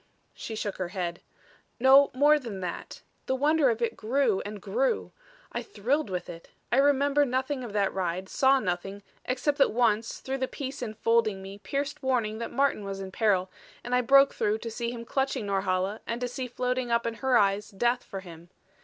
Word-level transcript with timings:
She 0.33 0.55
shook 0.55 0.77
her 0.77 0.87
head. 0.87 1.21
"No 1.79 2.09
more 2.15 2.39
than 2.39 2.59
that. 2.61 3.03
The 3.27 3.35
wonder 3.35 3.69
of 3.69 3.83
it 3.83 3.95
grew 3.95 4.41
and 4.43 4.59
grew. 4.59 5.11
I 5.51 5.61
thrilled 5.61 6.09
with 6.09 6.27
it. 6.27 6.49
I 6.71 6.77
remember 6.77 7.23
nothing 7.23 7.63
of 7.63 7.71
that 7.73 7.93
ride, 7.93 8.27
saw 8.27 8.59
nothing 8.59 9.03
except 9.25 9.59
that 9.59 9.71
once 9.71 10.19
through 10.19 10.39
the 10.39 10.47
peace 10.47 10.81
enfolding 10.81 11.43
me 11.43 11.59
pierced 11.59 12.01
warning 12.01 12.39
that 12.39 12.51
Martin 12.51 12.83
was 12.83 12.99
in 12.99 13.11
peril, 13.11 13.51
and 13.83 13.93
I 13.93 14.01
broke 14.01 14.33
through 14.33 14.57
to 14.57 14.71
see 14.71 14.89
him 14.89 15.05
clutching 15.05 15.45
Norhala 15.45 16.01
and 16.07 16.19
to 16.19 16.27
see 16.27 16.47
floating 16.47 16.89
up 16.89 17.05
in 17.05 17.13
her 17.21 17.37
eyes 17.37 17.69
death 17.69 18.03
for 18.03 18.21
him. 18.21 18.49